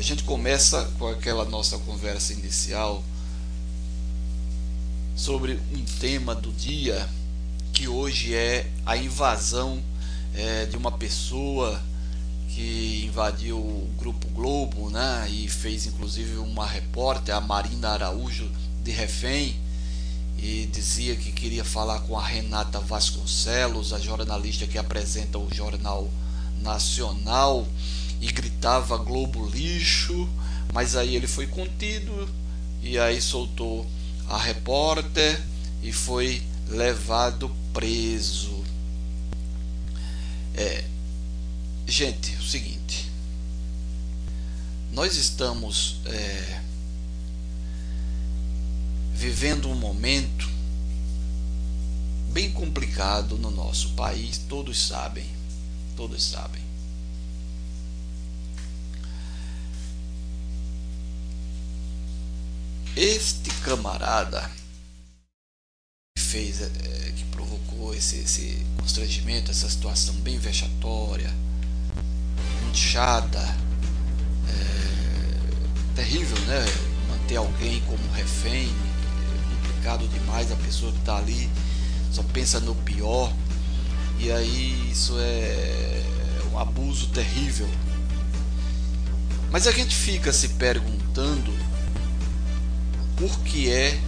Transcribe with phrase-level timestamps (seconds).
[0.00, 3.04] A gente começa com aquela nossa conversa inicial
[5.14, 7.06] sobre um tema do dia
[7.74, 9.78] que hoje é a invasão
[10.34, 11.82] é, de uma pessoa
[12.48, 18.50] que invadiu o Grupo Globo né, e fez inclusive uma repórter, a Marina Araújo,
[18.82, 19.54] de refém
[20.38, 26.08] e dizia que queria falar com a Renata Vasconcelos, a jornalista que apresenta o Jornal
[26.62, 27.68] Nacional,
[28.20, 30.28] e gritava Globo lixo,
[30.72, 32.28] mas aí ele foi contido
[32.82, 33.86] e aí soltou
[34.28, 35.40] a repórter
[35.82, 38.62] e foi levado preso.
[40.54, 40.84] É,
[41.86, 43.10] gente, o seguinte,
[44.92, 46.60] nós estamos é,
[49.14, 50.48] vivendo um momento
[52.32, 55.26] bem complicado no nosso país, todos sabem,
[55.96, 56.69] todos sabem.
[62.96, 64.50] Este camarada
[66.16, 71.32] que fez, é, que provocou esse, esse constrangimento, essa situação bem vexatória,
[72.66, 73.40] manchada,
[74.48, 76.64] é, terrível, né?
[77.08, 80.50] Manter alguém como refém é complicado demais.
[80.50, 81.48] A pessoa que está ali
[82.12, 83.32] só pensa no pior
[84.18, 86.02] e aí isso é
[86.52, 87.68] um abuso terrível.
[89.50, 91.69] Mas a gente fica se perguntando
[93.20, 94.00] por que é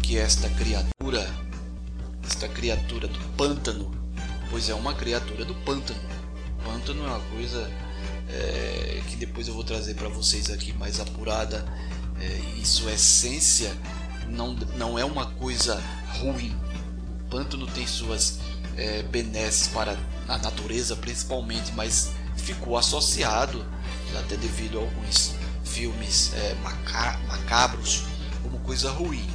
[0.00, 1.28] que esta criatura,
[2.24, 3.90] esta criatura do pântano,
[4.48, 5.98] pois é uma criatura do pântano.
[6.64, 7.68] Pântano é uma coisa
[8.28, 11.66] é, que depois eu vou trazer para vocês aqui mais apurada.
[12.20, 13.76] É, em sua essência,
[14.28, 15.82] não, não é uma coisa
[16.20, 16.56] ruim.
[17.22, 18.38] O pântano tem suas
[18.76, 19.98] é, benesses para
[20.28, 23.66] a natureza, principalmente, mas ficou associado,
[24.16, 25.32] até devido a alguns
[25.64, 26.54] filmes é,
[27.26, 28.04] macabros,
[28.42, 29.28] como coisa ruim.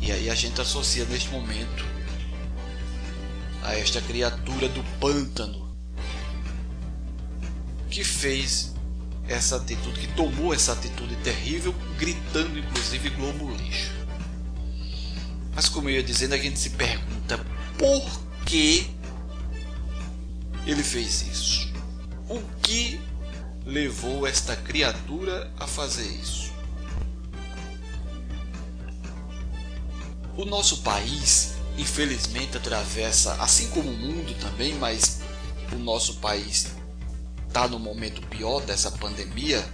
[0.00, 1.84] E aí a gente associa neste momento
[3.62, 5.76] a esta criatura do pântano
[7.88, 8.72] que fez
[9.28, 13.92] essa atitude, que tomou essa atitude terrível, gritando inclusive Globo lixo.
[15.54, 17.38] Mas como eu ia dizendo, a gente se pergunta
[17.78, 18.90] por que
[20.66, 21.72] ele fez isso?
[22.28, 23.00] O que
[23.64, 26.41] levou esta criatura a fazer isso?
[30.42, 35.20] O nosso país, infelizmente, atravessa, assim como o mundo também, mas
[35.72, 36.66] o nosso país
[37.46, 39.64] está no momento pior dessa pandemia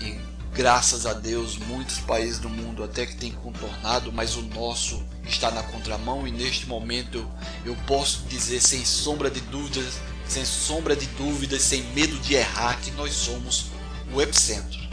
[0.00, 0.16] e
[0.54, 5.50] graças a Deus muitos países do mundo até que têm contornado, mas o nosso está
[5.50, 7.28] na contramão e neste momento
[7.64, 9.94] eu, posso dizer sem sombra de dúvidas,
[10.28, 13.72] sem sombra de dúvidas, sem medo de errar que nós somos
[14.12, 14.84] o epicentro.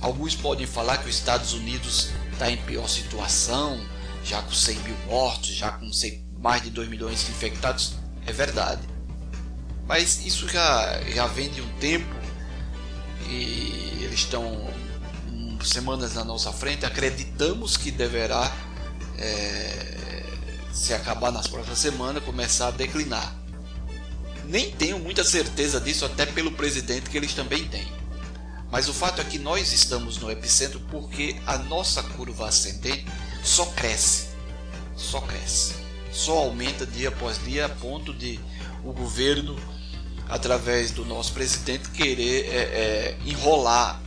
[0.00, 3.80] Alguns podem falar que os Estados Unidos está em pior situação,
[4.24, 5.90] já com 100 mil mortos, já com
[6.38, 7.94] mais de 2 milhões de infectados,
[8.26, 8.82] é verdade.
[9.86, 12.14] Mas isso já, já vem de um tempo
[13.28, 14.70] e eles estão
[15.62, 16.84] semanas na nossa frente.
[16.84, 18.52] Acreditamos que deverá,
[19.18, 20.24] é,
[20.72, 23.34] se acabar nas próximas semanas, começar a declinar.
[24.44, 27.90] Nem tenho muita certeza disso, até pelo presidente que eles também têm.
[28.74, 33.06] Mas o fato é que nós estamos no epicentro porque a nossa curva ascendente
[33.40, 34.30] só cresce,
[34.96, 35.74] só cresce,
[36.10, 38.40] só aumenta dia após dia a ponto de
[38.82, 39.56] o governo,
[40.28, 44.02] através do nosso presidente, querer é, é, enrolar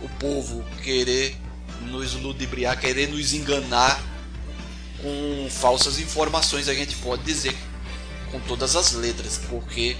[0.00, 1.36] o povo, querer
[1.82, 4.02] nos ludibriar, querer nos enganar
[5.02, 7.54] com falsas informações, a gente pode dizer
[8.32, 9.98] com todas as letras, porque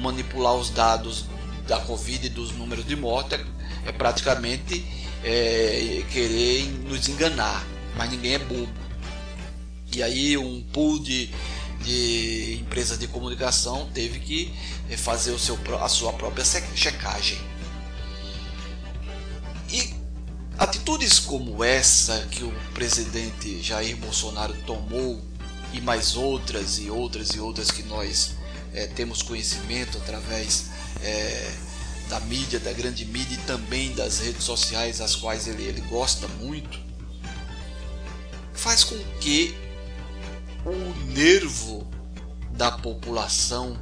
[0.00, 1.26] manipular os dados
[1.72, 3.44] da Covid e dos números de morte é,
[3.86, 4.84] é praticamente
[5.24, 7.66] é, querer nos enganar,
[7.96, 8.70] mas ninguém é bobo.
[9.90, 11.30] E aí um pool de,
[11.82, 14.52] de empresas de comunicação teve que
[14.90, 17.38] é, fazer o seu, a sua própria checagem.
[19.72, 19.94] E
[20.58, 25.18] atitudes como essa que o presidente Jair Bolsonaro tomou
[25.72, 28.34] e mais outras e outras e outras que nós
[28.74, 30.70] é, temos conhecimento através
[31.02, 31.52] é,
[32.08, 36.28] da mídia, da grande mídia e também das redes sociais, as quais ele, ele gosta
[36.28, 36.78] muito,
[38.52, 39.54] faz com que
[40.64, 41.86] o nervo
[42.52, 43.78] da população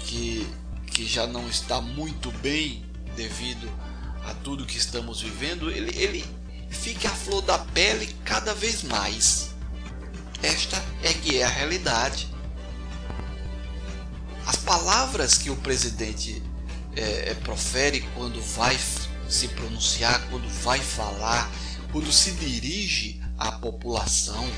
[0.00, 0.46] que,
[0.86, 2.84] que já não está muito bem
[3.14, 3.70] devido
[4.24, 6.24] a tudo que estamos vivendo, ele, ele
[6.70, 9.50] fique à flor da pele cada vez mais.
[10.42, 12.28] Esta é que é a realidade.
[14.48, 16.42] As palavras que o presidente
[16.96, 18.80] é, é, profere, quando vai
[19.28, 21.52] se pronunciar, quando vai falar,
[21.92, 24.50] quando se dirige à população,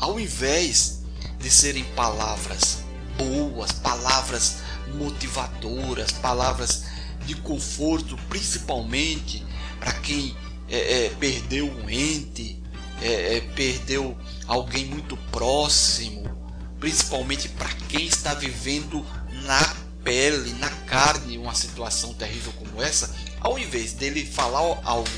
[0.00, 1.02] ao invés
[1.38, 2.78] de serem palavras
[3.18, 4.60] boas, palavras
[4.94, 6.84] motivadoras, palavras
[7.26, 9.44] de conforto, principalmente
[9.78, 10.34] para quem
[10.70, 12.62] é, é, perdeu um ente,
[13.02, 14.16] é, é perdeu
[14.46, 16.34] alguém muito próximo,
[16.78, 19.04] principalmente para quem está vivendo
[19.44, 25.10] na pele, na carne, uma situação terrível como essa, ao invés dele falar algo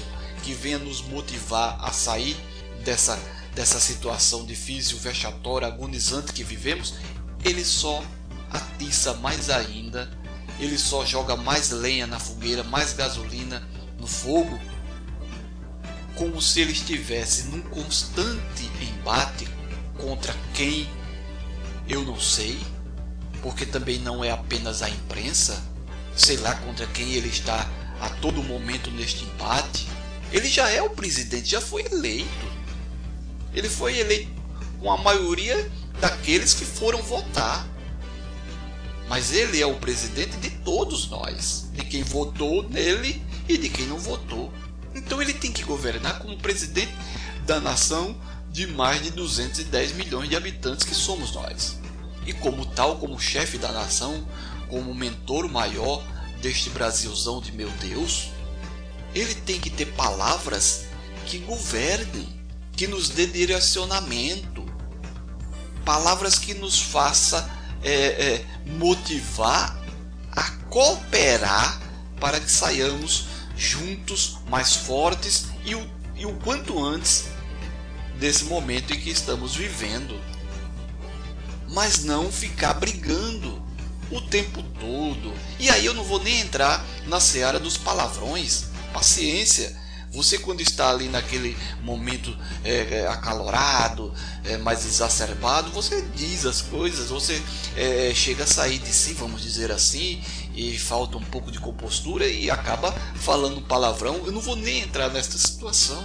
[0.42, 2.36] que venha nos motivar a sair
[2.84, 3.18] dessa,
[3.54, 6.94] dessa situação difícil, vexatória, agonizante que vivemos,
[7.44, 8.02] ele só
[8.50, 10.10] atiça mais ainda,
[10.58, 13.68] ele só joga mais lenha na fogueira, mais gasolina
[13.98, 14.58] no fogo,
[16.14, 19.46] como se ele estivesse num constante embate
[19.98, 20.88] contra quem
[21.88, 22.58] eu não sei,
[23.42, 25.62] porque também não é apenas a imprensa,
[26.14, 27.68] sei lá contra quem ele está
[28.00, 29.88] a todo momento neste embate.
[30.30, 32.46] Ele já é o presidente, já foi eleito.
[33.54, 34.30] Ele foi eleito
[34.78, 35.70] com a maioria
[36.00, 37.66] daqueles que foram votar.
[39.08, 43.86] Mas ele é o presidente de todos nós, de quem votou nele e de quem
[43.86, 44.52] não votou.
[44.94, 46.92] Então ele tem que governar como presidente
[47.46, 48.14] da nação
[48.50, 51.77] de mais de 210 milhões de habitantes que somos nós.
[52.28, 54.22] E como tal, como chefe da nação,
[54.68, 56.04] como mentor maior
[56.42, 58.28] deste Brasilzão de meu Deus,
[59.14, 60.84] ele tem que ter palavras
[61.24, 62.28] que governem,
[62.72, 64.62] que nos dê direcionamento,
[65.86, 67.50] palavras que nos faça
[67.82, 69.82] é, é, motivar
[70.30, 71.80] a cooperar
[72.20, 73.24] para que saiamos
[73.56, 77.24] juntos mais fortes e o, e o quanto antes
[78.18, 80.20] desse momento em que estamos vivendo
[81.70, 83.62] mas não ficar brigando
[84.10, 85.32] o tempo todo.
[85.58, 88.66] E aí eu não vou nem entrar na seara dos palavrões.
[88.92, 89.76] Paciência.
[90.10, 92.34] Você quando está ali naquele momento
[92.64, 94.12] é, é, acalorado,
[94.42, 97.42] é, mais exacerbado, você diz as coisas, você
[97.76, 100.22] é, chega a sair de si, vamos dizer assim,
[100.54, 104.22] e falta um pouco de compostura e acaba falando palavrão.
[104.24, 106.02] Eu não vou nem entrar nesta situação,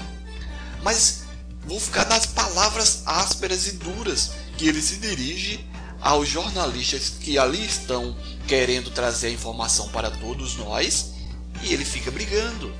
[0.83, 1.23] mas
[1.65, 4.31] vou ficar nas palavras ásperas e duras
[4.63, 5.59] que ele se dirige
[5.99, 8.15] aos jornalistas que ali estão
[8.47, 11.15] querendo trazer a informação para todos nós
[11.61, 12.73] e ele fica brigando.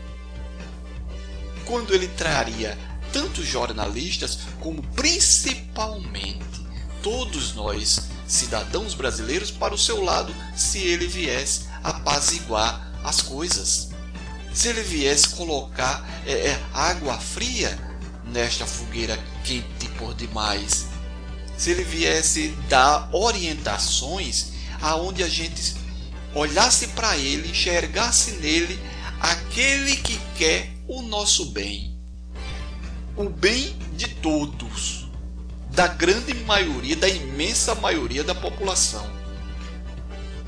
[1.65, 2.79] Quando ele traria
[3.11, 6.65] tanto jornalistas como principalmente
[7.01, 13.89] todos nós, cidadãos brasileiros, para o seu lado, se ele viesse apaziguar as coisas.
[14.53, 17.77] Se ele viesse colocar é, é, água fria
[18.23, 20.92] nesta fogueira quente por demais
[21.57, 25.75] se ele viesse dar orientações aonde a gente
[26.33, 28.79] olhasse para ele, enxergasse nele
[29.19, 31.97] aquele que quer o nosso bem.
[33.15, 35.07] O bem de todos,
[35.69, 39.07] da grande maioria, da imensa maioria da população.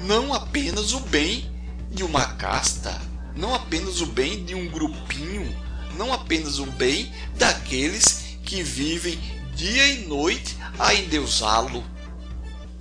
[0.01, 1.49] Não apenas o bem
[1.91, 2.99] de uma casta,
[3.35, 5.55] não apenas o bem de um grupinho,
[5.97, 9.19] não apenas o bem daqueles que vivem
[9.55, 11.83] dia e noite a endeusá-lo.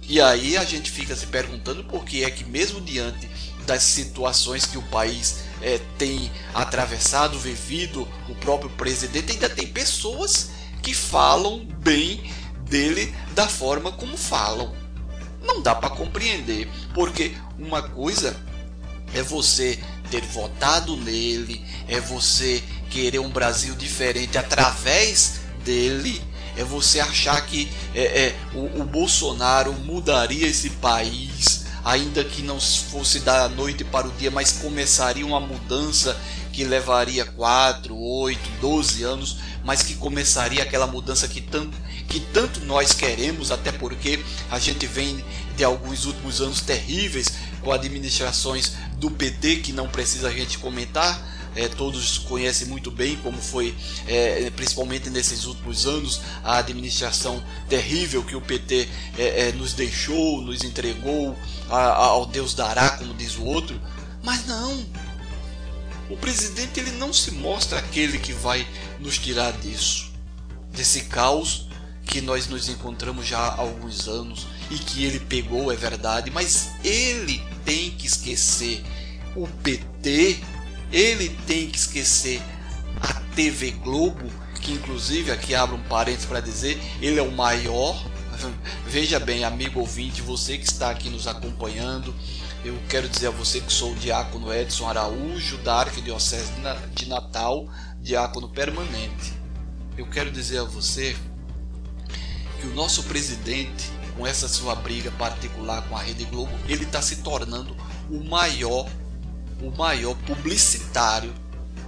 [0.03, 3.29] E aí a gente fica se perguntando por que é que, mesmo diante
[3.65, 10.51] das situações que o país é, tem atravessado, vivido, o próprio presidente, ainda tem pessoas
[10.83, 12.31] que falam bem
[12.69, 14.75] dele da forma como falam.
[15.43, 18.37] Não dá para compreender, porque uma coisa
[19.15, 19.79] é você
[20.11, 26.23] ter votado nele, é você querer um Brasil diferente através dele
[26.57, 32.61] é você achar que é, é o, o, Bolsonaro mudaria esse país, ainda que não
[32.61, 36.17] fosse da noite para o dia, mas começaria uma mudança
[36.53, 41.77] que levaria 4, 8, 12 anos, mas que começaria aquela mudança que tanto,
[42.09, 44.21] que tanto nós queremos, até porque
[44.51, 45.25] a gente vem
[45.57, 51.34] de alguns últimos anos terríveis com administrações do PT que não precisa a gente comentar
[51.55, 53.75] é, todos conhecem muito bem como foi,
[54.07, 60.41] é, principalmente nesses últimos anos, a administração terrível que o PT é, é, nos deixou,
[60.41, 61.37] nos entregou
[61.69, 63.81] a, a, ao Deus dará, como diz o outro.
[64.23, 64.85] Mas não,
[66.11, 68.67] o presidente ele não se mostra aquele que vai
[68.99, 70.13] nos tirar disso,
[70.73, 71.69] desse caos
[72.05, 76.71] que nós nos encontramos já há alguns anos e que ele pegou, é verdade, mas
[76.85, 78.85] ele tem que esquecer
[79.35, 80.39] o PT
[80.95, 82.41] ele tem que esquecer
[83.01, 88.01] a TV Globo, que inclusive aqui abro um parênteses para dizer, ele é o maior.
[88.87, 92.15] Veja bem, amigo ouvinte, você que está aqui nos acompanhando,
[92.65, 96.51] Eu quero dizer a você que sou o diácono Edson Araújo, da Arquidiocese
[96.95, 97.69] de Natal,
[98.01, 99.35] diácono permanente.
[99.99, 101.15] Eu quero dizer a você
[102.59, 107.03] que o nosso presidente, com essa sua briga particular com a Rede Globo, ele está
[107.03, 107.77] se tornando
[108.09, 108.89] o maior,
[109.61, 111.33] o maior publicitário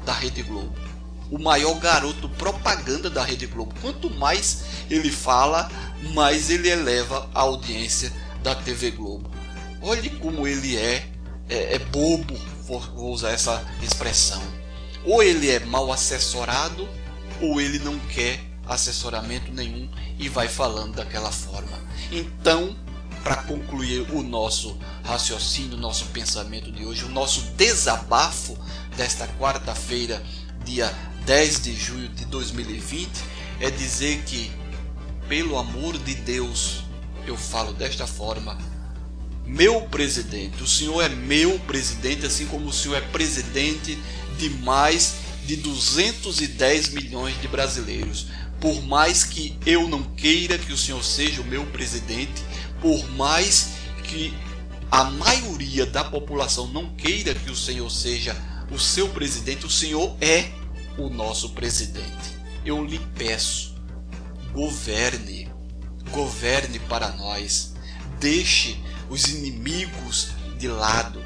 [0.04, 0.74] da Rede Globo,
[1.30, 3.74] o maior garoto propaganda da Rede Globo.
[3.80, 5.70] Quanto mais ele fala,
[6.14, 9.30] mais ele eleva a audiência da TV Globo.
[9.82, 11.08] Olhe como ele é,
[11.48, 12.34] é, é bobo,
[12.66, 14.42] vou, usar essa expressão.
[15.04, 16.88] Ou ele é mal assessorado,
[17.40, 21.78] ou ele não quer assessoramento nenhum e vai falando daquela forma.
[22.10, 22.76] Então,
[23.26, 28.56] para concluir o nosso raciocínio, o nosso pensamento de hoje, o nosso desabafo
[28.96, 30.22] desta quarta-feira,
[30.64, 33.10] dia 10 de julho de 2020,
[33.58, 34.48] é dizer que,
[35.28, 36.84] pelo amor de Deus,
[37.26, 38.56] eu falo desta forma,
[39.44, 43.98] meu presidente, o senhor é meu presidente, assim como o senhor é presidente
[44.38, 48.28] de mais de 210 milhões de brasileiros.
[48.60, 52.42] Por mais que eu não queira que o senhor seja o meu presidente,
[52.80, 53.70] por mais
[54.04, 54.36] que
[54.90, 58.36] a maioria da população não queira que o senhor seja
[58.70, 60.50] o seu presidente, o senhor é
[60.98, 62.36] o nosso presidente.
[62.64, 63.74] Eu lhe peço,
[64.52, 65.50] governe,
[66.10, 67.74] governe para nós,
[68.18, 70.28] deixe os inimigos
[70.58, 71.22] de lado,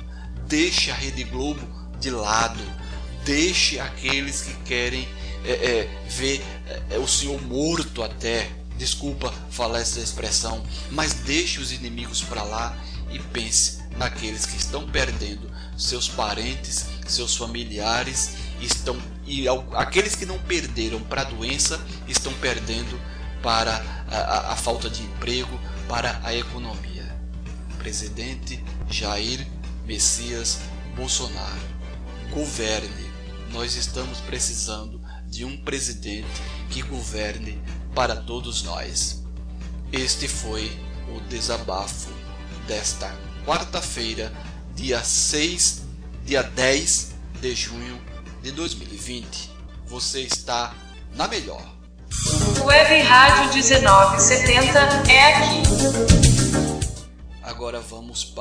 [0.47, 1.61] deixe a Rede Globo
[1.99, 2.61] de lado,
[3.25, 5.09] deixe aqueles que querem
[5.45, 6.43] é, é, ver
[6.91, 8.51] é, o Senhor morto até.
[8.81, 12.75] Desculpa falar essa expressão, mas deixe os inimigos para lá
[13.11, 18.97] e pense naqueles que estão perdendo seus parentes, seus familiares, estão
[19.27, 19.45] e
[19.75, 22.99] aqueles que não perderam para a doença estão perdendo
[23.43, 27.15] para a, a, a falta de emprego, para a economia.
[27.77, 29.47] Presidente Jair
[29.85, 30.61] Messias
[30.97, 31.69] Bolsonaro,
[32.31, 33.11] governe
[33.53, 35.00] nós estamos precisando
[35.41, 36.29] de um presidente
[36.69, 37.59] que governe
[37.95, 39.23] para todos nós.
[39.91, 40.71] Este foi
[41.09, 42.11] o desabafo
[42.67, 43.11] desta
[43.47, 44.31] quarta-feira,
[44.75, 45.81] dia 6,
[46.27, 47.99] dia 10 de junho
[48.43, 49.51] de 2020.
[49.87, 50.75] Você está
[51.15, 51.67] na melhor.
[52.63, 54.79] Web Rádio 1970
[55.11, 55.63] é aqui.
[57.43, 58.41] Agora vamos para